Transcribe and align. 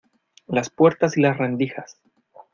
las 0.47 0.71
puertas 0.71 1.15
y 1.15 1.21
las 1.21 1.37
rendijas. 1.37 2.01